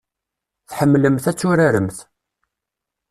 Tḥemmlemt 0.69 1.25
ad 1.31 1.35
turaremt. 1.37 1.97